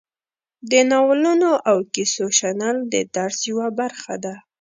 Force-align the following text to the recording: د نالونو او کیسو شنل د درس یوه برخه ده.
د 0.71 0.73
نالونو 0.91 1.51
او 1.69 1.77
کیسو 1.93 2.25
شنل 2.39 2.77
د 2.93 2.95
درس 3.15 3.37
یوه 3.51 3.67
برخه 3.79 4.15
ده. 4.23 4.35